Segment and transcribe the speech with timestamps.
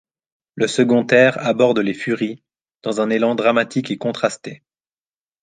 [0.55, 2.41] Le second air aborde les Furies,
[2.81, 4.63] dans un élan dramatique et contrasté.